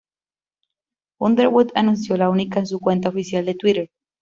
Underwood 1.19 1.73
anunció 1.75 2.17
la 2.17 2.31
única 2.31 2.57
en 2.59 2.65
su 2.65 2.79
cuenta 2.79 3.09
oficial 3.09 3.45
de 3.45 3.53
Twitter. 3.53 3.91